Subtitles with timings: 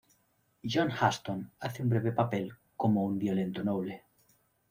[0.63, 4.03] John Huston hace un breve papel como un violento noble.